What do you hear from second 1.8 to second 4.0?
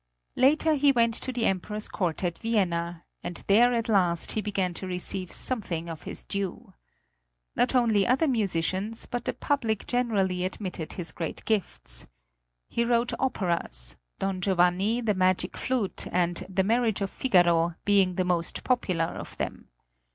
court at Vienna, and there at